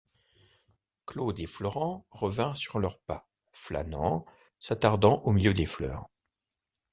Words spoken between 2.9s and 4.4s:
pas, flânant,